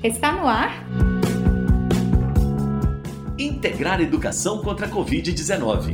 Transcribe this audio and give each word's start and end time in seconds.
Está 0.00 0.30
no 0.30 0.46
ar? 0.46 0.86
Integrar 3.36 4.00
Educação 4.00 4.62
contra 4.62 4.86
a 4.86 4.88
Covid-19. 4.88 5.92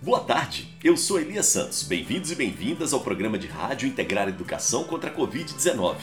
Boa 0.00 0.20
tarde, 0.20 0.68
eu 0.84 0.96
sou 0.96 1.18
Elias 1.18 1.46
Santos. 1.46 1.82
Bem-vindos 1.82 2.30
e 2.30 2.36
bem-vindas 2.36 2.92
ao 2.92 3.00
programa 3.00 3.36
de 3.36 3.48
rádio 3.48 3.88
Integrar 3.88 4.28
Educação 4.28 4.84
contra 4.84 5.10
a 5.10 5.14
Covid-19, 5.14 5.96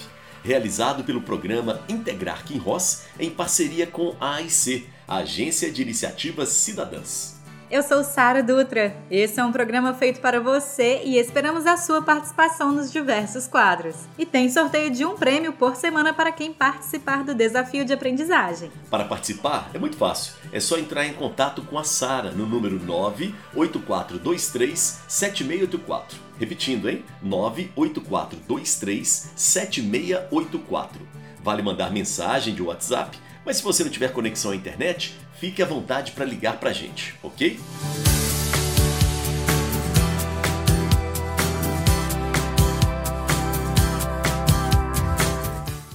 realizado 0.44 1.06
pelo 1.06 1.22
programa 1.22 1.80
Integrar 1.88 2.44
Kim 2.44 2.58
Ross 2.58 3.06
em 3.18 3.30
parceria 3.30 3.88
com 3.88 4.18
a 4.20 4.36
AIC, 4.36 4.86
a 5.08 5.20
Agência 5.20 5.72
de 5.72 5.82
Iniciativas 5.82 6.50
Cidadãs. 6.50 7.39
Eu 7.72 7.84
sou 7.84 8.04
Sara 8.04 8.42
Dutra. 8.42 8.98
Esse 9.12 9.40
é 9.40 9.46
um 9.46 9.52
programa 9.52 9.94
feito 9.94 10.20
para 10.20 10.42
você 10.42 11.04
e 11.06 11.20
esperamos 11.20 11.68
a 11.68 11.78
sua 11.78 12.02
participação 12.02 12.72
nos 12.72 12.92
diversos 12.92 13.46
quadros. 13.46 13.96
E 14.18 14.26
tem 14.26 14.50
sorteio 14.50 14.90
de 14.90 15.06
um 15.06 15.16
prêmio 15.16 15.54
por 15.54 15.76
semana 15.76 16.12
para 16.12 16.32
quem 16.32 16.52
participar 16.52 17.24
do 17.24 17.36
desafio 17.36 17.86
de 17.86 17.94
aprendizagem. 17.94 18.72
Para 18.90 19.06
participar 19.06 19.70
é 19.72 19.78
muito 19.78 19.98
fácil. 19.98 20.34
É 20.52 20.60
só 20.60 20.80
entrar 20.80 21.06
em 21.06 21.14
contato 21.14 21.62
com 21.62 21.78
a 21.78 21.84
Sara 21.84 22.32
no 22.32 22.48
número 22.48 22.84
98423 22.84 25.02
7684. 25.08 26.18
Repetindo, 26.40 26.90
hein? 26.90 27.06
98423 27.22 29.32
7684. 29.36 31.08
Vale 31.44 31.62
mandar 31.62 31.92
mensagem 31.92 32.56
de 32.56 32.64
WhatsApp, 32.64 33.16
mas 33.50 33.58
se 33.58 33.64
você 33.64 33.84
não 33.84 33.90
tiver 33.90 34.14
conexão 34.14 34.52
à 34.52 34.56
internet, 34.56 35.18
fique 35.40 35.60
à 35.64 35.66
vontade 35.66 36.12
para 36.12 36.24
ligar 36.24 36.60
para 36.60 36.70
a 36.70 36.74
gente, 36.74 37.16
ok? 37.24 37.60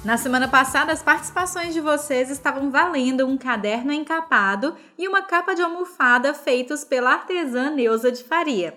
Na 0.05 0.16
semana 0.16 0.48
passada, 0.48 0.91
as 0.91 1.00
participações 1.00 1.72
de 1.72 1.80
vocês 1.80 2.28
estavam 2.28 2.72
valendo 2.72 3.24
um 3.24 3.38
caderno 3.38 3.92
encapado 3.92 4.74
e 4.98 5.06
uma 5.06 5.22
capa 5.22 5.55
de 5.55 5.62
almofada 5.62 6.34
feitos 6.34 6.83
pela 6.83 7.12
artesã 7.12 7.70
Neuza 7.70 8.11
de 8.11 8.24
Faria. 8.24 8.77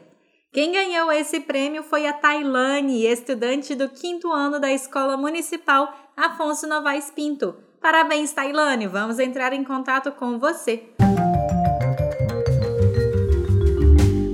Quem 0.51 0.71
ganhou 0.71 1.11
esse 1.11 1.39
prêmio 1.39 1.81
foi 1.81 2.05
a 2.05 2.13
Tailane, 2.13 3.07
estudante 3.07 3.73
do 3.73 3.89
quinto 3.89 4.31
ano 4.31 4.59
da 4.59 4.71
Escola 4.71 5.17
Municipal 5.17 5.91
Afonso 6.15 6.67
Novaes 6.67 7.09
Pinto. 7.09 7.65
Parabéns, 7.81 8.33
Tailane! 8.33 8.87
Vamos 8.87 9.19
entrar 9.19 9.53
em 9.53 9.63
contato 9.63 10.11
com 10.11 10.39
você. 10.39 10.83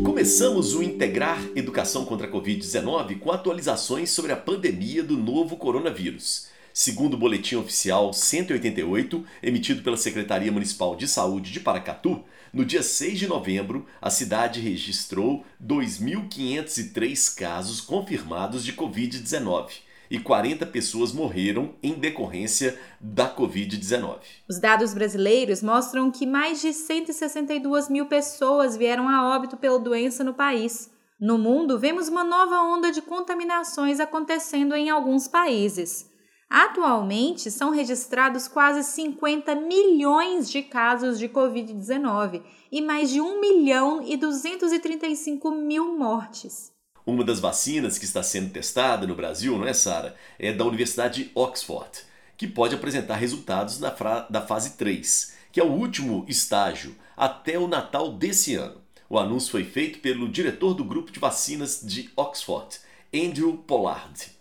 Começamos 0.04 0.74
o 0.74 0.82
Integrar 0.82 1.40
Educação 1.56 2.06
contra 2.06 2.28
a 2.28 2.32
Covid-19 2.32 3.20
com 3.20 3.32
atualizações 3.32 4.10
sobre 4.10 4.32
a 4.32 4.38
pandemia 4.38 5.04
do 5.04 5.18
novo 5.18 5.58
coronavírus. 5.58 6.48
Segundo 6.74 7.16
o 7.16 7.18
boletim 7.18 7.56
oficial 7.56 8.14
188, 8.14 9.24
emitido 9.44 9.84
pela 9.84 9.98
Secretaria 9.98 10.52
Municipal 10.52 10.96
de 10.96 11.08
Saúde 11.08 11.52
de 11.52 11.60
Paracatu, 11.60 12.24
no 12.52 12.64
dia 12.64 12.82
6 12.82 13.20
de 13.20 13.28
novembro, 13.28 13.86
a 14.02 14.10
cidade 14.10 14.60
registrou 14.60 15.46
2.503 15.64 17.36
casos 17.36 17.82
confirmados 17.82 18.64
de 18.64 18.74
Covid-19 18.74 19.82
e 20.10 20.20
40 20.20 20.66
pessoas 20.68 21.12
morreram 21.12 21.76
em 21.82 21.94
decorrência 21.94 22.80
da 23.00 23.34
Covid-19. 23.34 24.20
Os 24.50 24.60
dados 24.60 24.94
brasileiros 24.94 25.62
mostram 25.62 26.12
que 26.12 26.26
mais 26.26 26.62
de 26.62 26.74
162 26.74 27.90
mil 27.90 28.06
pessoas 28.06 28.78
vieram 28.78 29.10
a 29.10 29.36
óbito 29.36 29.58
pela 29.58 29.80
doença 29.80 30.24
no 30.24 30.34
país. 30.34 30.92
No 31.20 31.38
mundo, 31.38 31.80
vemos 31.80 32.08
uma 32.10 32.24
nova 32.24 32.62
onda 32.62 32.92
de 32.92 33.02
contaminações 33.02 34.00
acontecendo 34.00 34.76
em 34.76 34.90
alguns 34.90 35.28
países. 35.28 36.12
Atualmente, 36.50 37.50
são 37.50 37.72
registrados 37.72 38.48
quase 38.48 38.84
50 38.84 39.56
milhões 39.56 40.52
de 40.52 40.62
casos 40.62 41.18
de 41.18 41.28
Covid-19 41.28 42.44
e 42.72 42.80
mais 42.80 43.10
de 43.10 43.20
1 43.20 43.42
milhão 43.42 44.04
e 44.06 44.16
235 44.16 45.50
mil 45.50 45.98
mortes. 45.98 46.72
Uma 47.06 47.24
das 47.24 47.40
vacinas 47.40 47.98
que 47.98 48.06
está 48.06 48.24
sendo 48.24 48.52
testada 48.52 49.06
no 49.06 49.16
Brasil, 49.16 49.58
não 49.58 49.68
é, 49.68 49.74
Sara? 49.74 50.16
É 50.40 50.54
da 50.54 50.64
Universidade 50.64 51.26
de 51.26 51.32
Oxford, 51.36 51.90
que 52.38 52.48
pode 52.48 52.74
apresentar 52.74 53.16
resultados 53.16 53.78
na 53.78 53.90
da 54.30 54.42
fase 54.42 54.78
3, 54.78 55.34
que 55.52 55.60
é 55.60 55.64
o 55.64 55.72
último 55.72 56.26
estágio 56.30 56.96
até 57.18 57.60
o 57.60 57.68
Natal 57.68 58.14
desse 58.14 58.56
ano. 58.56 58.82
O 59.10 59.20
anúncio 59.20 59.52
foi 59.52 59.66
feito 59.66 60.00
pelo 60.00 60.30
diretor 60.30 60.74
do 60.74 60.86
grupo 60.86 61.12
de 61.12 61.20
vacinas 61.20 61.82
de 61.84 62.10
Oxford, 62.16 62.80
Andrew 63.14 63.58
Pollard. 63.68 64.32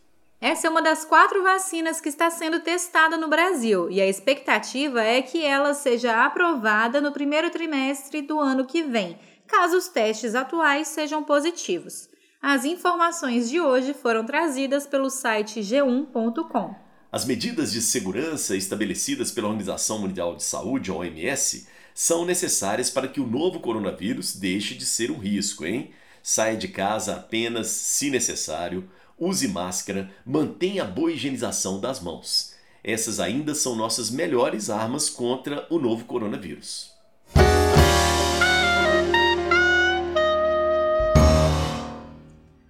Essa 0.41 0.69
é 0.69 0.71
uma 0.71 0.83
das 0.83 1.05
quatro 1.05 1.43
vacinas 1.43 2.00
que 2.00 2.09
está 2.09 2.31
sendo 2.31 2.61
testada 2.61 3.17
no 3.17 3.29
Brasil 3.29 3.91
e 3.91 4.00
a 4.00 4.06
expectativa 4.06 5.03
é 5.03 5.21
que 5.21 5.44
ela 5.44 5.75
seja 5.75 6.25
aprovada 6.25 7.00
no 7.00 7.12
primeiro 7.12 7.50
trimestre 7.50 8.23
do 8.23 8.39
ano 8.39 8.65
que 8.65 8.83
vem, 8.83 9.19
caso 9.47 9.77
os 9.77 9.89
testes 9.89 10.34
atuais 10.34 10.89
sejam 10.89 11.23
positivos. 11.23 12.12
As 12.44 12.64
informações 12.64 13.48
de 13.48 13.60
hoje 13.60 13.94
foram 13.94 14.26
trazidas 14.26 14.84
pelo 14.84 15.08
site 15.08 15.60
g1.com. 15.60 16.75
As 17.12 17.25
medidas 17.25 17.70
de 17.70 17.80
segurança 17.80 18.56
estabelecidas 18.56 19.30
pela 19.30 19.47
Organização 19.47 20.00
Mundial 20.00 20.34
de 20.34 20.42
Saúde, 20.42 20.91
OMS, 20.91 21.69
são 21.94 22.25
necessárias 22.25 22.91
para 22.91 23.06
que 23.06 23.20
o 23.20 23.26
novo 23.28 23.60
coronavírus 23.60 24.34
deixe 24.34 24.75
de 24.75 24.84
ser 24.84 25.12
um 25.12 25.19
risco, 25.19 25.64
hein? 25.64 25.92
Saia 26.20 26.56
de 26.56 26.66
casa 26.66 27.14
apenas 27.14 27.69
se 27.69 28.10
necessário 28.10 28.91
use 29.16 29.47
máscara, 29.47 30.10
mantenha 30.26 30.82
a 30.82 30.86
boa 30.86 31.12
higienização 31.12 31.78
das 31.78 32.00
mãos. 32.00 32.56
Essas 32.82 33.20
ainda 33.20 33.54
são 33.54 33.76
nossas 33.76 34.10
melhores 34.10 34.69
armas 34.69 35.08
contra 35.08 35.64
o 35.70 35.78
novo 35.78 36.06
coronavírus. 36.06 36.91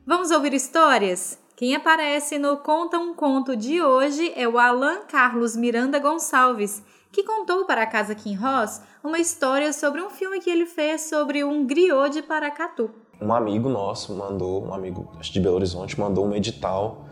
Vamos 0.06 0.30
ouvir 0.30 0.52
histórias? 0.54 1.38
Quem 1.56 1.76
aparece 1.76 2.38
no 2.38 2.56
Conta 2.58 2.98
um 2.98 3.14
Conto 3.14 3.56
de 3.56 3.82
hoje 3.82 4.32
é 4.34 4.48
o 4.48 4.58
Alan 4.58 5.00
Carlos 5.08 5.56
Miranda 5.56 5.98
Gonçalves, 5.98 6.82
que 7.10 7.22
contou 7.22 7.64
para 7.64 7.82
a 7.82 7.86
Casa 7.86 8.14
Kim 8.14 8.34
Ross 8.34 8.80
uma 9.02 9.18
história 9.18 9.72
sobre 9.72 10.00
um 10.00 10.10
filme 10.10 10.40
que 10.40 10.50
ele 10.50 10.66
fez 10.66 11.02
sobre 11.02 11.44
um 11.44 11.66
griot 11.66 12.10
de 12.10 12.22
Paracatu 12.22 12.90
um 13.22 13.32
amigo 13.32 13.68
nosso 13.68 14.12
mandou, 14.14 14.66
um 14.66 14.74
amigo 14.74 15.12
de 15.20 15.40
Belo 15.40 15.54
Horizonte, 15.54 15.98
mandou 15.98 16.26
um 16.26 16.34
edital 16.34 17.06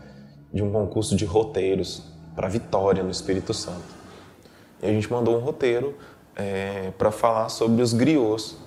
de 0.53 0.61
um 0.61 0.69
concurso 0.69 1.15
de 1.15 1.23
roteiros 1.23 2.03
para 2.35 2.49
Vitória, 2.49 3.01
no 3.01 3.09
Espírito 3.09 3.53
Santo. 3.53 3.95
E 4.81 4.85
a 4.85 4.89
gente 4.89 5.09
mandou 5.09 5.37
um 5.37 5.39
roteiro 5.39 5.95
é, 6.35 6.91
para 6.97 7.11
falar 7.11 7.47
sobre 7.47 7.81
os 7.81 7.93
griots, 7.93 8.57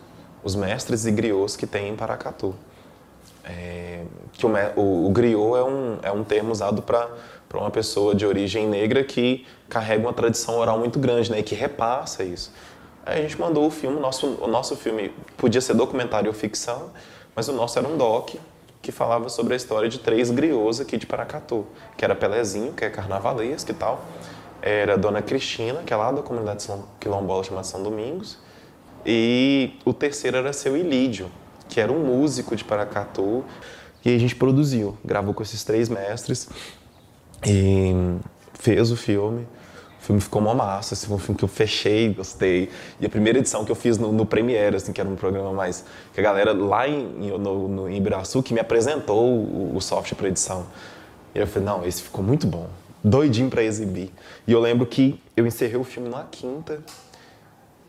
os 0.43 0.55
mestres 0.55 1.05
e 1.05 1.11
griots 1.11 1.55
que 1.55 1.67
tem 1.67 1.91
em 1.91 1.97
Paracatu. 1.97 2.55
É, 3.44 4.05
que 4.32 4.47
o, 4.47 4.50
o, 4.77 5.06
o 5.06 5.10
griot 5.10 5.56
é 5.56 5.62
um, 5.62 5.99
é 6.03 6.12
um 6.12 6.25
termo 6.25 6.50
usado 6.50 6.82
para 6.82 7.09
uma 7.53 7.71
pessoa 7.71 8.15
de 8.15 8.25
origem 8.25 8.66
negra 8.66 9.05
que 9.05 9.47
carrega 9.69 10.03
uma 10.03 10.12
tradição 10.12 10.56
oral 10.59 10.78
muito 10.78 10.99
grande, 10.99 11.31
né, 11.31 11.41
e 11.41 11.43
que 11.43 11.54
repassa 11.54 12.25
isso. 12.25 12.53
Aí 13.06 13.19
a 13.19 13.22
gente 13.22 13.38
mandou 13.38 13.66
o 13.66 13.71
filme, 13.71 14.00
nosso, 14.00 14.27
o 14.41 14.47
nosso 14.47 14.77
filme 14.77 15.12
podia 15.37 15.60
ser 15.60 15.75
documentário 15.75 16.28
ou 16.28 16.34
ficção, 16.34 16.91
mas 17.37 17.49
o 17.49 17.53
nosso 17.53 17.78
era 17.78 17.87
um 17.87 17.99
doc 17.99 18.34
que 18.81 18.93
falava 18.93 19.28
sobre 19.28 19.54
a 19.54 19.56
história 19.56 19.88
de 19.88 19.99
três 19.99 20.31
griots 20.31 20.81
aqui 20.81 20.97
de 20.97 21.06
Paracatu, 21.06 21.66
que 21.97 22.04
era 22.04 22.15
Pelezinho, 22.15 22.72
que 22.72 22.84
é 22.84 22.91
carnavalesco 22.91 23.71
e 23.71 23.75
tal, 23.75 24.04
era 24.60 24.97
Dona 24.97 25.21
Cristina, 25.21 25.83
que 25.84 25.93
é 25.93 25.97
lá 25.97 26.10
da 26.12 26.22
comunidade 26.22 26.66
quilombola 26.99 27.44
chamada 27.44 27.66
São 27.66 27.83
Domingos, 27.83 28.38
e 29.04 29.75
o 29.84 29.93
terceiro 29.93 30.38
era 30.38 30.53
Seu 30.53 30.77
Ilídio, 30.77 31.31
que 31.75 31.81
era 31.81 31.93
um 31.93 32.05
músico 32.05 32.55
de 32.55 32.62
Paracatu, 32.62 33.45
e 34.05 34.15
a 34.15 34.19
gente 34.19 34.37
produziu, 34.37 34.97
gravou 35.05 35.34
com 35.34 35.43
esses 35.43 35.65
três 35.65 35.89
mestres 35.89 36.48
e 37.45 37.93
fez 38.53 38.93
o 38.93 38.97
filme. 38.97 39.43
O 40.01 40.04
filme 40.04 40.21
ficou 40.21 40.41
uma 40.41 40.54
massa, 40.54 40.95
assim, 40.95 41.09
foi 41.09 41.16
um 41.16 41.19
filme 41.19 41.37
que 41.37 41.45
eu 41.45 41.48
fechei, 41.48 42.15
gostei. 42.15 42.71
E 43.01 43.07
a 43.07 43.09
primeira 43.09 43.41
edição 43.41 43.65
que 43.65 43.72
eu 43.72 43.75
fiz 43.75 43.98
no, 43.98 44.13
no 44.13 44.25
Premiere, 44.25 44.77
assim, 44.77 44.93
que 44.93 45.01
era 45.01 45.10
um 45.10 45.16
programa 45.16 45.53
mais... 45.53 45.84
Que 46.13 46.21
a 46.21 46.22
galera 46.22 46.53
lá 46.53 46.87
em, 46.87 47.03
no, 47.39 47.66
no, 47.66 47.89
em 47.89 47.97
Ibiraçu 47.97 48.43
que 48.43 48.54
me 48.54 48.60
apresentou 48.60 49.25
o, 49.27 49.75
o 49.75 49.81
software 49.81 50.16
para 50.16 50.28
edição. 50.28 50.66
E 51.34 51.39
eu 51.39 51.47
falei, 51.47 51.66
não, 51.66 51.84
esse 51.84 52.03
ficou 52.03 52.22
muito 52.22 52.47
bom. 52.47 52.69
Doidinho 53.03 53.51
para 53.51 53.65
exibir. 53.65 54.13
E 54.47 54.53
eu 54.53 54.60
lembro 54.60 54.87
que 54.87 55.19
eu 55.37 55.47
encerrei 55.47 55.77
o 55.77 55.84
filme 55.84 56.09
na 56.09 56.22
quinta 56.25 56.81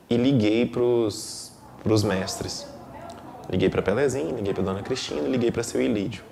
e 0.10 0.16
liguei 0.16 0.66
pros, 0.66 1.52
pros 1.84 2.02
mestres. 2.04 2.74
Liguei 3.50 3.70
para 3.70 3.82
Pelezinho, 3.82 4.36
liguei 4.36 4.54
para 4.54 4.64
Dona 4.64 4.82
Cristina, 4.82 5.28
liguei 5.28 5.52
para 5.52 5.64
seu 5.64 5.82
Ilídio. 5.82 6.24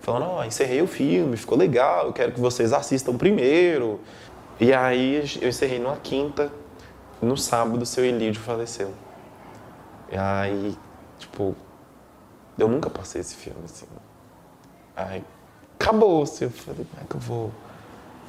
Falando, 0.00 0.26
ó, 0.26 0.40
oh, 0.40 0.44
encerrei 0.44 0.82
o 0.82 0.86
filme, 0.86 1.36
ficou 1.36 1.56
legal, 1.56 2.06
eu 2.06 2.12
quero 2.12 2.32
que 2.32 2.40
vocês 2.40 2.72
assistam 2.72 3.16
primeiro. 3.16 4.00
E 4.60 4.72
aí 4.72 5.22
eu 5.40 5.48
encerrei 5.48 5.78
numa 5.78 5.96
quinta, 5.96 6.50
no 7.20 7.36
sábado 7.36 7.84
seu 7.84 8.04
Elídio 8.04 8.40
faleceu. 8.40 8.92
E 10.10 10.16
aí, 10.16 10.76
tipo, 11.18 11.56
eu 12.58 12.68
nunca 12.68 12.88
passei 12.88 13.20
esse 13.20 13.34
filme, 13.34 13.60
assim. 13.64 13.86
Aí 14.94 15.24
acabou. 15.78 16.22
Assim, 16.22 16.44
eu 16.44 16.50
falei, 16.50 16.86
como 16.90 17.02
é 17.02 17.06
que 17.08 17.16
eu 17.16 17.20
vou 17.20 17.52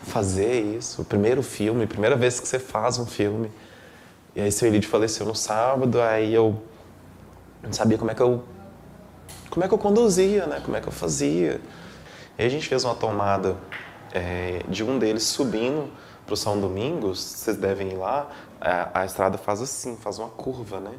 fazer 0.03 0.61
isso? 0.61 1.03
Primeiro 1.05 1.41
filme, 1.41 1.87
primeira 1.87 2.15
vez 2.15 2.39
que 2.39 2.47
você 2.47 2.59
faz 2.59 2.97
um 2.97 3.05
filme. 3.05 3.51
E 4.35 4.41
aí 4.41 4.51
seu 4.51 4.67
Elide 4.67 4.87
faleceu 4.87 5.25
no 5.25 5.35
sábado, 5.35 6.01
aí 6.01 6.33
eu 6.33 6.61
não 7.63 7.73
sabia 7.73 7.97
como 7.97 8.11
é 8.11 8.15
que 8.15 8.21
eu 8.21 8.43
como 9.49 9.63
é 9.63 9.67
que 9.67 9.73
eu 9.73 9.77
conduzia, 9.77 10.45
né? 10.45 10.61
Como 10.63 10.77
é 10.77 10.81
que 10.81 10.87
eu 10.87 10.91
fazia. 10.91 11.59
E 12.37 12.43
a 12.43 12.49
gente 12.49 12.67
fez 12.67 12.83
uma 12.83 12.93
tomada 12.93 13.57
é, 14.13 14.61
de 14.67 14.83
um 14.83 14.99
deles 14.99 15.23
subindo 15.23 15.89
para 16.25 16.33
o 16.33 16.37
São 16.37 16.59
Domingos, 16.59 17.19
vocês 17.19 17.57
devem 17.57 17.93
ir 17.93 17.95
lá, 17.95 18.29
a, 18.59 19.01
a, 19.01 19.05
estrada 19.05 19.37
faz 19.37 19.61
assim, 19.61 19.95
faz 19.95 20.19
uma 20.19 20.29
curva, 20.29 20.79
né? 20.79 20.91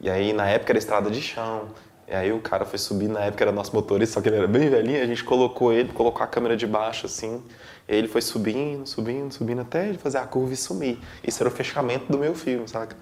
E 0.00 0.08
aí 0.08 0.32
na 0.32 0.48
época 0.48 0.72
era 0.72 0.78
estrada 0.78 1.10
de 1.10 1.20
chão. 1.20 1.68
E 2.06 2.14
aí 2.14 2.32
o 2.32 2.38
cara 2.38 2.64
foi 2.64 2.78
subir, 2.78 3.08
na 3.08 3.20
época 3.20 3.44
era 3.44 3.52
nosso 3.52 3.74
motorista, 3.74 4.14
só 4.14 4.20
que 4.20 4.28
ele 4.28 4.36
era 4.36 4.46
bem 4.46 4.68
velhinho, 4.68 5.02
a 5.02 5.06
gente 5.06 5.24
colocou 5.24 5.72
ele, 5.72 5.90
colocou 5.92 6.22
a 6.22 6.26
câmera 6.26 6.54
de 6.56 6.66
baixo 6.66 7.06
assim, 7.06 7.42
e 7.88 7.94
ele 7.94 8.08
foi 8.08 8.20
subindo, 8.20 8.86
subindo, 8.86 9.32
subindo 9.32 9.62
até 9.62 9.88
ele 9.88 9.96
fazer 9.96 10.18
a 10.18 10.26
curva 10.26 10.52
e 10.52 10.56
sumir. 10.56 10.98
Isso 11.26 11.42
era 11.42 11.48
o 11.48 11.52
fechamento 11.52 12.12
do 12.12 12.18
meu 12.18 12.34
filme, 12.34 12.68
saca? 12.68 12.94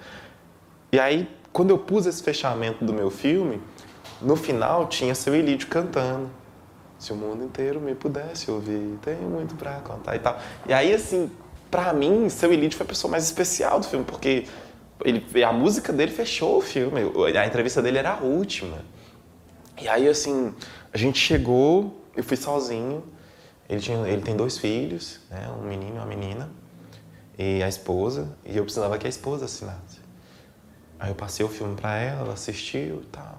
E 0.93 1.01
aí, 1.01 1.29
quando 1.53 1.71
eu 1.71 1.79
pus 1.79 2.07
esse 2.07 2.23
fechamento 2.23 2.85
do 2.85 2.93
meu 2.93 3.11
filme, 3.11 3.61
no 4.21 4.37
final 4.37 4.89
tinha 4.89 5.15
seu 5.15 5.35
Elídio 5.35 5.69
cantando. 5.69 6.31
Se 6.99 7.13
o 7.13 7.17
mundo 7.17 7.45
inteiro 7.45 7.81
me 7.81 7.95
pudesse 7.95 8.51
ouvir, 8.51 8.97
tenho 9.03 9.29
muito 9.29 9.55
pra 9.57 9.81
contar 9.81 10.15
e 10.15 10.21
tal. 10.21 10.39
E 10.67 10.73
aí, 10.73 10.95
assim, 10.95 11.31
pra 11.71 11.93
mim, 11.93 12.29
seu 12.29 12.53
Elídio 12.53 12.79
foi 12.79 12.87
a 12.87 12.89
pessoa 12.89 13.11
mais 13.11 13.25
especial 13.25 13.81
do 13.81 13.87
filme, 13.87 14.05
porque 14.05 14.47
ele, 15.05 15.43
a 15.43 15.53
música 15.53 15.93
dele 15.93 16.13
fechou 16.13 16.59
o 16.59 16.61
filme. 16.61 17.01
A 17.37 17.47
entrevista 17.47 17.83
dele 17.83 17.99
era 17.99 18.13
a 18.13 18.21
última. 18.21 18.79
E 19.81 19.89
aí, 19.89 20.09
assim, 20.09 20.55
a 20.93 20.97
gente 20.97 21.19
chegou, 21.19 22.07
eu 22.17 22.23
fui 22.23 22.37
sozinho. 22.37 23.03
Ele, 23.69 23.81
tinha, 23.81 23.99
ele 24.07 24.23
tem 24.23 24.37
dois 24.37 24.59
filhos, 24.59 25.19
né? 25.29 25.49
Um 25.59 25.67
menino 25.67 25.97
e 25.97 25.99
uma 25.99 26.07
menina. 26.07 26.51
E 27.37 27.63
a 27.63 27.69
esposa. 27.69 28.37
E 28.45 28.57
eu 28.57 28.63
precisava 28.63 28.97
que 28.97 29.07
a 29.07 29.11
esposa 29.11 29.47
assinasse. 29.47 30.02
Aí 31.03 31.11
eu 31.11 31.17
passei 31.17 31.45
o 31.45 31.49
filme 31.49 31.75
pra 31.75 31.97
ela, 31.97 32.21
ela 32.21 32.35
assistiu 32.35 33.03
e 33.03 33.07
tal. 33.07 33.37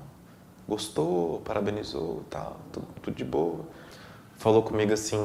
Gostou, 0.68 1.40
parabenizou 1.46 2.22
e 2.28 2.30
tal, 2.30 2.58
tudo, 2.74 2.88
tudo 3.02 3.16
de 3.16 3.24
boa. 3.24 3.62
Falou 4.36 4.62
comigo 4.62 4.92
assim, 4.92 5.18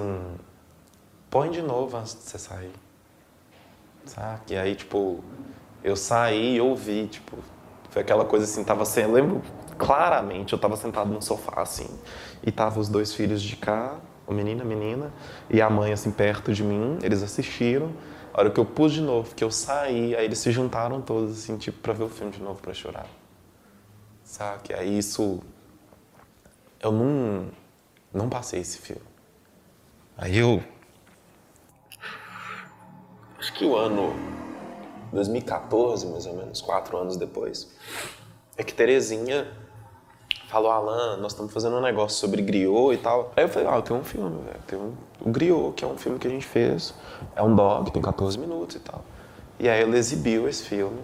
põe 1.28 1.50
de 1.50 1.60
novo 1.60 1.96
antes 1.96 2.14
de 2.14 2.20
você 2.20 2.38
sair. 2.38 2.72
Sabe? 4.04 4.40
E 4.50 4.56
aí, 4.56 4.76
tipo, 4.76 5.18
eu 5.82 5.96
saí 5.96 6.54
e 6.54 6.60
ouvi, 6.60 7.08
tipo, 7.08 7.38
foi 7.90 8.02
aquela 8.02 8.24
coisa 8.24 8.44
assim, 8.44 8.62
tava 8.62 8.82
assim, 8.82 9.00
eu 9.00 9.10
lembro 9.10 9.42
claramente, 9.76 10.52
eu 10.52 10.60
tava 10.60 10.76
sentado 10.76 11.10
no 11.10 11.20
sofá 11.20 11.62
assim, 11.62 11.88
e 12.40 12.52
tava 12.52 12.78
os 12.78 12.88
dois 12.88 13.12
filhos 13.12 13.42
de 13.42 13.56
cá, 13.56 13.96
o 14.28 14.34
menino, 14.34 14.62
a 14.62 14.64
menina, 14.64 15.12
e 15.48 15.60
a 15.60 15.70
mãe 15.70 15.92
assim 15.92 16.10
perto 16.10 16.52
de 16.52 16.62
mim, 16.62 16.98
eles 17.02 17.22
assistiram. 17.22 17.90
A 18.32 18.40
hora 18.40 18.50
que 18.50 18.60
eu 18.60 18.64
pus 18.64 18.92
de 18.92 19.00
novo, 19.00 19.34
que 19.34 19.42
eu 19.42 19.50
saí, 19.50 20.14
aí 20.14 20.26
eles 20.26 20.38
se 20.38 20.52
juntaram 20.52 21.00
todos 21.00 21.38
assim, 21.38 21.56
tipo, 21.56 21.78
para 21.78 21.94
ver 21.94 22.04
o 22.04 22.08
filme 22.08 22.30
de 22.30 22.42
novo 22.42 22.60
para 22.60 22.74
chorar. 22.74 23.08
Sabe? 24.22 24.74
Aí 24.74 24.98
isso 24.98 25.40
eu 26.80 26.92
não 26.92 27.48
não 28.12 28.28
passei 28.28 28.60
esse 28.60 28.78
filme. 28.78 29.02
Aí 30.16 30.36
eu 30.36 30.62
acho 33.38 33.52
que 33.54 33.64
o 33.64 33.76
ano 33.76 34.14
2014, 35.12 36.06
mais 36.06 36.26
ou 36.26 36.36
menos, 36.36 36.60
quatro 36.60 36.96
anos 36.96 37.16
depois, 37.16 37.74
é 38.56 38.62
que 38.62 38.74
Terezinha 38.74 39.48
falou, 40.48 40.70
Alan, 40.70 41.18
nós 41.18 41.32
estamos 41.32 41.52
fazendo 41.52 41.76
um 41.76 41.80
negócio 41.80 42.18
sobre 42.18 42.42
griot 42.42 42.94
e 42.94 42.96
tal. 42.96 43.32
Aí 43.36 43.44
eu 43.44 43.48
falei, 43.48 43.68
ah, 43.68 43.80
tenho 43.82 44.00
um 44.00 44.04
filme, 44.04 44.42
velho. 44.42 44.60
Tem 44.66 44.78
um, 44.78 44.94
o 45.20 45.30
Griot, 45.30 45.74
que 45.74 45.84
é 45.84 45.86
um 45.86 45.96
filme 45.96 46.18
que 46.18 46.26
a 46.26 46.30
gente 46.30 46.46
fez. 46.46 46.94
É 47.36 47.42
um 47.42 47.54
dog, 47.54 47.92
tem 47.92 48.00
14 48.00 48.38
minutos 48.38 48.76
e 48.76 48.80
tal. 48.80 49.04
E 49.60 49.68
aí 49.68 49.82
ela 49.82 49.96
exibiu 49.96 50.48
esse 50.48 50.64
filme, 50.64 51.00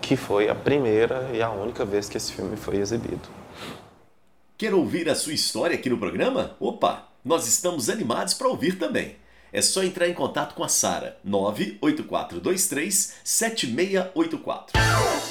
que 0.00 0.16
foi 0.16 0.48
a 0.48 0.54
primeira 0.54 1.28
e 1.32 1.42
a 1.42 1.50
única 1.50 1.84
vez 1.84 2.08
que 2.08 2.16
esse 2.16 2.32
filme 2.32 2.56
foi 2.56 2.76
exibido. 2.76 3.28
Quer 4.56 4.74
ouvir 4.74 5.08
a 5.08 5.14
sua 5.14 5.32
história 5.32 5.74
aqui 5.74 5.90
no 5.90 5.98
programa? 5.98 6.54
Opa, 6.60 7.08
nós 7.24 7.48
estamos 7.48 7.90
animados 7.90 8.34
para 8.34 8.48
ouvir 8.48 8.78
também. 8.78 9.16
É 9.52 9.60
só 9.60 9.82
entrar 9.82 10.08
em 10.08 10.14
contato 10.14 10.54
com 10.54 10.62
a 10.62 10.68
Sara, 10.68 11.16
98423 11.24 13.14
7684. 13.24 15.29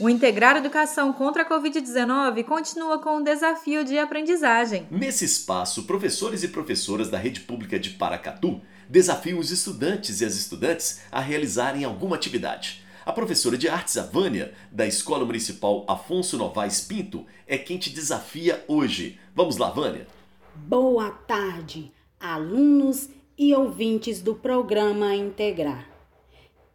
O 0.00 0.08
Integrar 0.08 0.56
Educação 0.56 1.12
contra 1.12 1.42
a 1.42 1.46
Covid-19 1.46 2.42
continua 2.44 2.98
com 3.00 3.18
um 3.18 3.22
desafio 3.22 3.84
de 3.84 3.98
aprendizagem. 3.98 4.88
Nesse 4.90 5.26
espaço, 5.26 5.82
professores 5.82 6.42
e 6.42 6.48
professoras 6.48 7.10
da 7.10 7.18
rede 7.18 7.40
pública 7.40 7.78
de 7.78 7.90
Paracatu 7.90 8.62
desafiam 8.88 9.38
os 9.38 9.50
estudantes 9.50 10.22
e 10.22 10.24
as 10.24 10.36
estudantes 10.36 11.02
a 11.12 11.20
realizarem 11.20 11.84
alguma 11.84 12.16
atividade. 12.16 12.82
A 13.04 13.12
professora 13.12 13.58
de 13.58 13.68
artes, 13.68 13.98
a 13.98 14.02
Vânia, 14.02 14.54
da 14.72 14.86
Escola 14.86 15.26
Municipal 15.26 15.84
Afonso 15.86 16.38
Novaes 16.38 16.80
Pinto, 16.80 17.26
é 17.46 17.58
quem 17.58 17.76
te 17.76 17.90
desafia 17.90 18.64
hoje. 18.66 19.20
Vamos 19.34 19.58
lá, 19.58 19.68
Vânia? 19.68 20.06
Boa 20.54 21.10
tarde, 21.10 21.92
alunos 22.18 23.10
e 23.36 23.54
ouvintes 23.54 24.22
do 24.22 24.34
programa 24.34 25.14
Integrar. 25.14 25.86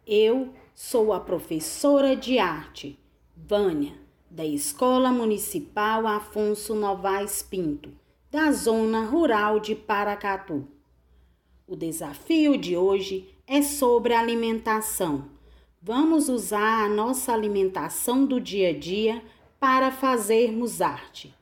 Eu 0.06 0.54
sou 0.76 1.12
a 1.12 1.18
professora 1.18 2.14
de 2.14 2.38
arte, 2.38 2.96
Vânia, 3.36 3.92
da 4.30 4.44
Escola 4.44 5.12
Municipal 5.12 6.06
Afonso 6.06 6.74
Novaes 6.74 7.42
Pinto, 7.42 7.92
da 8.30 8.50
Zona 8.50 9.04
Rural 9.04 9.60
de 9.60 9.74
Paracatu. 9.74 10.66
O 11.68 11.76
desafio 11.76 12.56
de 12.56 12.76
hoje 12.76 13.28
é 13.46 13.60
sobre 13.62 14.14
alimentação. 14.14 15.26
Vamos 15.80 16.28
usar 16.28 16.86
a 16.86 16.88
nossa 16.88 17.32
alimentação 17.32 18.24
do 18.24 18.40
dia 18.40 18.70
a 18.70 18.76
dia 18.76 19.22
para 19.60 19.92
fazermos 19.92 20.80
arte, 20.80 21.32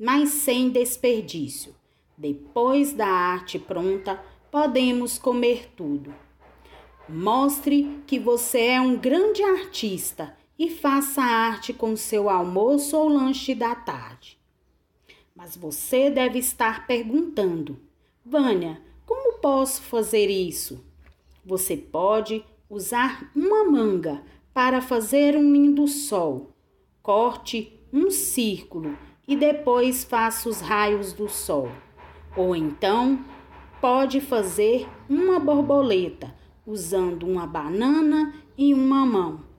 mas 0.00 0.30
sem 0.30 0.70
desperdício. 0.70 1.74
Depois 2.16 2.92
da 2.92 3.06
arte 3.06 3.58
pronta, 3.58 4.20
podemos 4.50 5.18
comer 5.18 5.70
tudo. 5.76 6.12
Mostre 7.08 8.02
que 8.06 8.18
você 8.18 8.60
é 8.68 8.80
um 8.80 8.96
grande 8.96 9.42
artista 9.42 10.36
e 10.62 10.70
faça 10.70 11.20
arte 11.20 11.72
com 11.72 11.96
seu 11.96 12.30
almoço 12.30 12.96
ou 12.96 13.08
lanche 13.08 13.52
da 13.52 13.74
tarde. 13.74 14.38
Mas 15.34 15.56
você 15.56 16.08
deve 16.08 16.38
estar 16.38 16.86
perguntando: 16.86 17.80
Vânia, 18.24 18.80
como 19.04 19.40
posso 19.40 19.82
fazer 19.82 20.30
isso? 20.30 20.86
Você 21.44 21.76
pode 21.76 22.44
usar 22.70 23.28
uma 23.34 23.64
manga 23.64 24.22
para 24.54 24.80
fazer 24.80 25.36
um 25.36 25.52
lindo 25.52 25.88
sol. 25.88 26.52
Corte 27.02 27.76
um 27.92 28.08
círculo 28.08 28.96
e 29.26 29.34
depois 29.34 30.04
faça 30.04 30.48
os 30.48 30.60
raios 30.60 31.12
do 31.12 31.28
sol. 31.28 31.72
Ou 32.36 32.54
então, 32.54 33.18
pode 33.80 34.20
fazer 34.20 34.88
uma 35.10 35.40
borboleta 35.40 36.32
usando 36.64 37.26
uma 37.26 37.48
banana 37.48 38.32
em 38.56 38.72
uma 38.72 39.04
mão. 39.04 39.51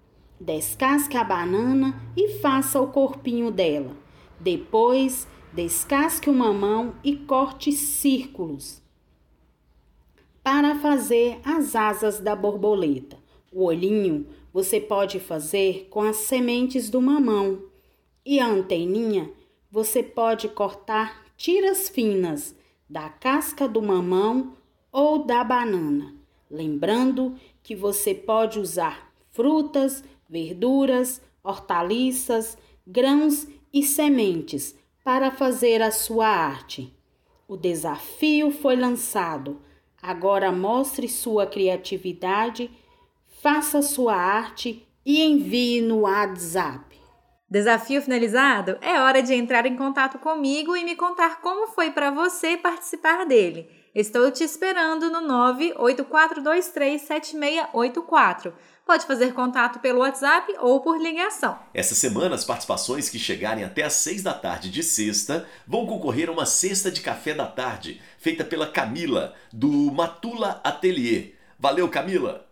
Descasque 0.43 1.15
a 1.15 1.23
banana 1.23 1.95
e 2.17 2.39
faça 2.39 2.81
o 2.81 2.91
corpinho 2.91 3.49
dela. 3.49 3.95
Depois, 4.37 5.25
descasque 5.53 6.29
uma 6.29 6.51
mão 6.51 6.95
e 7.01 7.15
corte 7.15 7.71
círculos 7.71 8.83
para 10.43 10.77
fazer 10.79 11.39
as 11.45 11.77
asas 11.77 12.19
da 12.19 12.35
borboleta. 12.35 13.17
O 13.53 13.63
olhinho 13.63 14.27
você 14.51 14.81
pode 14.81 15.17
fazer 15.17 15.87
com 15.89 16.01
as 16.01 16.17
sementes 16.17 16.89
do 16.89 17.01
mamão 17.01 17.63
e 18.25 18.41
a 18.41 18.45
anteninha 18.45 19.31
você 19.71 20.03
pode 20.03 20.49
cortar 20.49 21.23
tiras 21.37 21.87
finas 21.87 22.53
da 22.89 23.07
casca 23.07 23.65
do 23.65 23.81
mamão 23.81 24.57
ou 24.91 25.25
da 25.25 25.41
banana. 25.41 26.13
Lembrando 26.51 27.33
que 27.63 27.77
você 27.77 28.13
pode 28.13 28.59
usar 28.59 29.13
frutas, 29.31 30.03
verduras, 30.33 31.21
hortaliças, 31.43 32.57
grãos 32.85 33.47
e 33.71 33.83
sementes 33.83 34.75
para 35.03 35.29
fazer 35.29 35.79
a 35.79 35.91
sua 35.91 36.27
arte. 36.27 36.91
O 37.47 37.55
desafio 37.55 38.49
foi 38.49 38.75
lançado. 38.75 39.61
Agora 40.01 40.51
mostre 40.51 41.07
sua 41.07 41.45
criatividade, 41.45 42.71
faça 43.43 43.83
sua 43.83 44.15
arte 44.15 44.87
e 45.05 45.21
envie 45.21 45.81
no 45.81 45.99
WhatsApp. 45.99 46.99
Desafio 47.47 48.01
finalizado? 48.01 48.79
É 48.81 48.99
hora 48.99 49.21
de 49.21 49.35
entrar 49.35 49.67
em 49.67 49.75
contato 49.75 50.17
comigo 50.17 50.75
e 50.75 50.83
me 50.83 50.95
contar 50.95 51.41
como 51.41 51.67
foi 51.67 51.91
para 51.91 52.09
você 52.09 52.57
participar 52.57 53.25
dele. 53.25 53.69
Estou 53.95 54.31
te 54.31 54.43
esperando 54.43 55.11
no 55.11 55.21
984237684. 55.75 58.51
Pode 58.83 59.05
fazer 59.05 59.35
contato 59.35 59.77
pelo 59.81 59.99
WhatsApp 59.99 60.51
ou 60.59 60.81
por 60.81 60.99
ligação. 60.99 61.59
Essa 61.75 61.93
semana, 61.93 62.33
as 62.33 62.43
participações 62.43 63.07
que 63.07 63.19
chegarem 63.19 63.63
até 63.63 63.83
às 63.83 63.93
6 63.93 64.23
da 64.23 64.33
tarde 64.33 64.71
de 64.71 64.81
sexta 64.81 65.47
vão 65.67 65.85
concorrer 65.85 66.27
a 66.27 66.31
uma 66.31 66.47
cesta 66.47 66.89
de 66.89 67.01
café 67.01 67.35
da 67.35 67.45
tarde, 67.45 68.01
feita 68.17 68.43
pela 68.43 68.65
Camila, 68.65 69.35
do 69.53 69.69
Matula 69.91 70.59
Atelier. 70.63 71.35
Valeu, 71.59 71.87
Camila! 71.87 72.47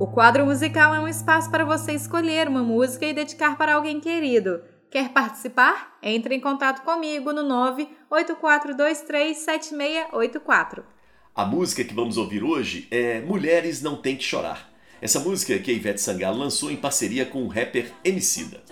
O 0.00 0.08
quadro 0.08 0.44
musical 0.44 0.92
é 0.92 0.98
um 0.98 1.06
espaço 1.06 1.48
para 1.52 1.64
você 1.64 1.92
escolher 1.92 2.48
uma 2.48 2.64
música 2.64 3.06
e 3.06 3.14
dedicar 3.14 3.56
para 3.56 3.76
alguém 3.76 4.00
querido. 4.00 4.60
Quer 4.90 5.10
participar? 5.10 5.96
Entre 6.02 6.34
em 6.34 6.40
contato 6.40 6.82
comigo 6.82 7.32
no 7.32 7.44
984237684. 8.10 10.82
A 11.32 11.44
música 11.44 11.84
que 11.84 11.94
vamos 11.94 12.16
ouvir 12.16 12.42
hoje 12.42 12.88
é 12.90 13.20
Mulheres 13.20 13.80
Não 13.80 13.94
Tem 13.94 14.16
Que 14.16 14.24
Chorar. 14.24 14.68
Essa 15.00 15.20
música 15.20 15.56
que 15.60 15.70
a 15.70 15.74
Ivete 15.74 16.00
Sangalo 16.00 16.38
lançou 16.38 16.72
em 16.72 16.76
parceria 16.76 17.24
com 17.24 17.44
o 17.44 17.48
rapper 17.48 17.92
Emicida. 18.04 18.64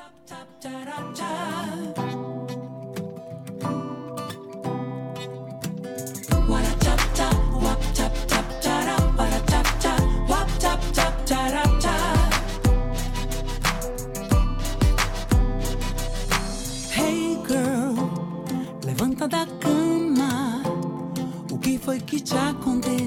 Que 22.19 22.25
te 22.25 22.37
aconteceu? 22.37 22.98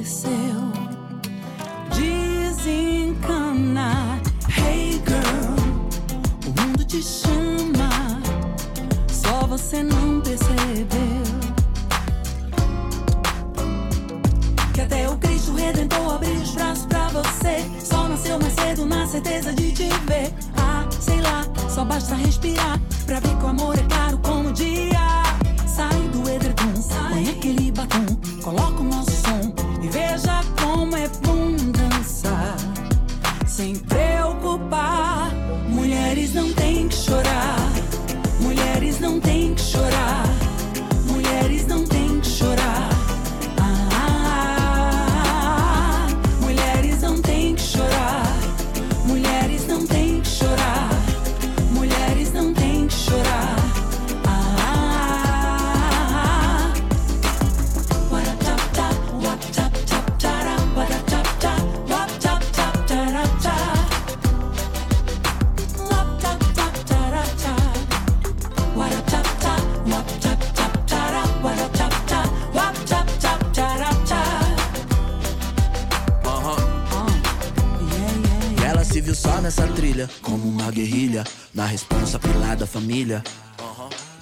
Se 78.92 79.00
viu 79.00 79.16
só 79.16 79.40
nessa 79.40 79.66
trilha, 79.68 80.10
como 80.22 80.50
uma 80.50 80.70
guerrilha, 80.70 81.24
na 81.54 81.66
responsa 81.66 82.20
pilar 82.20 82.58
da 82.58 82.68
família. 82.68 83.24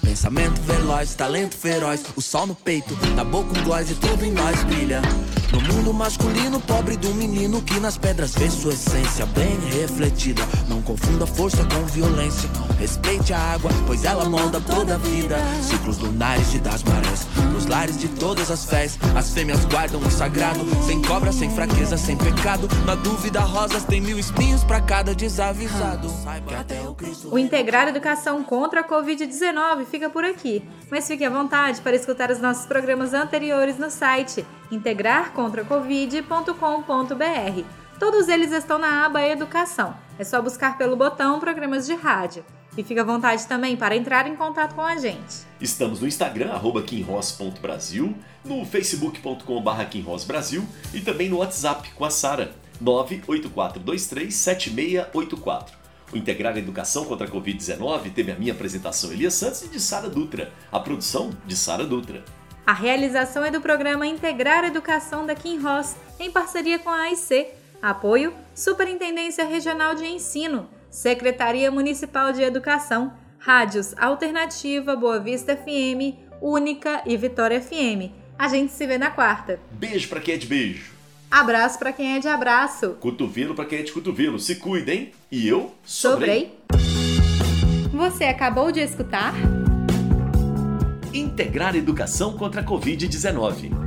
Pensamento 0.00 0.60
veloz, 0.62 1.14
talento 1.14 1.56
feroz, 1.56 2.04
o 2.14 2.22
sol 2.22 2.46
no 2.46 2.54
peito, 2.54 2.96
na 3.16 3.24
boca 3.24 3.58
um 3.58 3.64
gloss 3.64 3.90
e 3.90 3.94
tudo 3.94 4.24
em 4.24 4.30
nós 4.30 4.62
brilha. 4.64 5.02
No 5.52 5.60
mundo 5.60 5.92
masculino, 5.92 6.60
pobre 6.60 6.96
do 6.96 7.12
menino 7.14 7.60
que 7.62 7.80
nas 7.80 7.98
pedras 7.98 8.32
vê 8.34 8.48
sua 8.48 8.72
essência 8.72 9.26
bem 9.26 9.58
refletida. 9.70 10.42
Não 10.68 10.80
confunda 10.82 11.26
força 11.26 11.64
com 11.64 11.84
violência. 11.86 12.48
Respeite 12.80 13.32
a 13.34 13.38
água, 13.38 13.70
pois 13.86 14.06
ela 14.06 14.24
molda 14.24 14.58
toda 14.58 14.94
a 14.94 14.98
vida. 14.98 15.36
Ciclos 15.60 15.98
lunares 15.98 16.50
de 16.50 16.58
das 16.60 16.82
marés, 16.82 17.26
nos 17.52 17.66
lares 17.66 17.98
de 17.98 18.08
todas 18.08 18.50
as 18.50 18.64
fés. 18.64 18.98
As 19.14 19.34
fêmeas 19.34 19.66
guardam 19.66 20.00
o 20.00 20.10
sagrado, 20.10 20.64
sem 20.86 21.02
cobra, 21.02 21.30
sem 21.30 21.50
fraqueza, 21.50 21.98
sem 21.98 22.16
pecado. 22.16 22.66
Na 22.86 22.94
dúvida, 22.94 23.40
rosas 23.40 23.84
tem 23.84 24.00
mil 24.00 24.18
espinhos 24.18 24.64
pra 24.64 24.80
cada 24.80 25.14
desavisado. 25.14 26.08
O 27.30 27.38
Integrar 27.38 27.88
Educação 27.88 28.42
contra 28.42 28.80
a 28.80 28.88
Covid-19 28.88 29.84
fica 29.84 30.08
por 30.08 30.24
aqui, 30.24 30.66
mas 30.90 31.06
fique 31.06 31.22
à 31.22 31.28
vontade 31.28 31.82
para 31.82 31.94
escutar 31.94 32.30
os 32.30 32.40
nossos 32.40 32.64
programas 32.64 33.12
anteriores 33.12 33.76
no 33.76 33.90
site 33.90 34.42
integrarcontracovid.com.br. 34.70 37.64
Todos 37.98 38.30
eles 38.30 38.52
estão 38.52 38.78
na 38.78 39.04
aba 39.04 39.20
Educação. 39.20 39.94
É 40.18 40.24
só 40.24 40.40
buscar 40.40 40.78
pelo 40.78 40.96
botão 40.96 41.38
Programas 41.38 41.84
de 41.84 41.94
Rádio. 41.94 42.42
E 42.80 42.82
fique 42.82 42.98
à 42.98 43.04
vontade 43.04 43.46
também 43.46 43.76
para 43.76 43.94
entrar 43.94 44.26
em 44.26 44.34
contato 44.34 44.74
com 44.74 44.80
a 44.80 44.96
gente. 44.96 45.44
Estamos 45.60 46.00
no 46.00 46.08
Instagram, 46.08 46.50
arroba 46.50 46.80
quinross.brasil, 46.80 48.16
no 48.42 48.64
facebook.com.br 48.64 49.84
quinrossbrasil 49.90 50.64
e 50.94 51.02
também 51.02 51.28
no 51.28 51.40
WhatsApp 51.40 51.90
com 51.90 52.06
a 52.06 52.10
Sara, 52.10 52.54
984237684. 52.82 55.72
O 56.10 56.16
Integrar 56.16 56.56
Educação 56.56 57.04
contra 57.04 57.26
a 57.26 57.30
Covid-19 57.30 58.14
teve 58.14 58.32
a 58.32 58.34
minha 58.34 58.54
apresentação 58.54 59.12
Elias 59.12 59.34
Santos 59.34 59.60
e 59.60 59.68
de 59.68 59.78
Sara 59.78 60.08
Dutra, 60.08 60.50
a 60.72 60.80
produção 60.80 61.28
de 61.44 61.58
Sara 61.58 61.84
Dutra. 61.84 62.24
A 62.66 62.72
realização 62.72 63.44
é 63.44 63.50
do 63.50 63.60
programa 63.60 64.06
Integrar 64.06 64.64
Educação 64.64 65.26
da 65.26 65.34
Kim 65.34 65.58
Ross, 65.58 65.96
em 66.18 66.30
parceria 66.30 66.78
com 66.78 66.88
a 66.88 67.02
AIC. 67.02 67.48
Apoio: 67.82 68.32
Superintendência 68.54 69.44
Regional 69.44 69.94
de 69.94 70.06
Ensino, 70.06 70.66
Secretaria 70.90 71.70
Municipal 71.70 72.32
de 72.32 72.42
Educação, 72.42 73.12
Rádios 73.38 73.94
Alternativa, 73.96 74.96
Boa 74.96 75.18
Vista 75.20 75.56
FM, 75.56 76.16
Única 76.42 77.02
e 77.06 77.16
Vitória 77.16 77.60
FM. 77.60 78.10
A 78.38 78.48
gente 78.48 78.72
se 78.72 78.86
vê 78.86 78.98
na 78.98 79.10
quarta. 79.10 79.60
Beijo 79.70 80.08
pra 80.08 80.20
quem 80.20 80.34
é 80.34 80.36
de 80.38 80.46
beijo, 80.46 80.92
Abraço 81.30 81.78
para 81.78 81.92
quem 81.92 82.16
é 82.16 82.18
de 82.18 82.26
abraço. 82.26 82.96
cotovelo 82.98 83.54
pra 83.54 83.64
quem 83.64 83.78
é 83.78 83.82
de 83.82 83.92
cotovelo. 83.92 84.38
Se 84.40 84.56
cuidem 84.56 85.12
e 85.30 85.46
eu 85.46 85.72
sobrei. 85.84 86.52
Sobrei. 86.72 87.88
Você 87.92 88.24
acabou 88.24 88.72
de 88.72 88.80
escutar? 88.80 89.32
Integrar 91.14 91.76
Educação 91.76 92.36
contra 92.36 92.62
a 92.62 92.64
Covid-19. 92.64 93.79